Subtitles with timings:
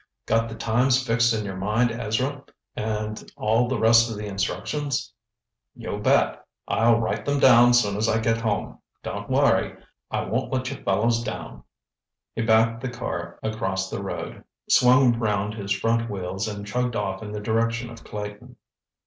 [0.25, 2.43] "Got the times fixed in your mind, Ezra,
[2.75, 5.13] and all the rest of the instructions?"
[5.75, 6.43] "You bet.
[6.67, 8.79] I'll write them down soon as I get home.
[9.03, 9.77] Don't worry,
[10.09, 11.65] I won't let you fellows down."
[12.33, 17.21] He backed the car across the road, swung round his front wheels and chugged off
[17.21, 18.55] in the direction of Clayton.